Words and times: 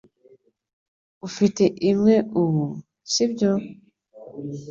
Ufite 1.27 1.63
imwe 1.89 2.15
ubu, 2.41 2.65
sibyo? 3.11 3.51